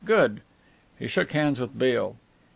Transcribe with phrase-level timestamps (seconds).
[0.03, 0.41] Good!"
[0.97, 2.15] He shook hands with Beale.